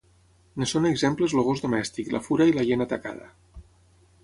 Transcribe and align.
En 0.63 0.67
són 0.71 0.87
exemples 0.89 1.35
el 1.37 1.43
gos 1.49 1.61
domèstic, 1.67 2.09
la 2.15 2.23
fura 2.29 2.49
i 2.53 2.57
la 2.59 2.67
hiena 2.69 2.91
tacada. 2.95 3.31